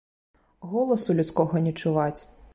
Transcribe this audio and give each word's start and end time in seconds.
Голасу 0.71 1.15
людскога 1.21 1.63
не 1.69 1.79
чуваць. 1.83 2.21